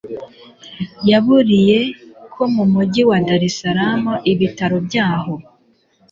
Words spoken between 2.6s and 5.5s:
mujyi wa Dar es Salaam ibitaro byaho